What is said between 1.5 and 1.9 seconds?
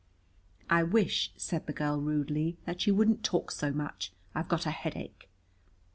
the